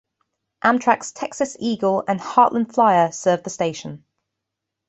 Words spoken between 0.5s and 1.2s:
Amtrak's